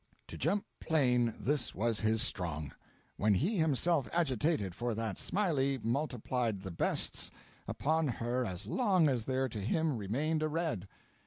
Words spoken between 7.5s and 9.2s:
upon her as long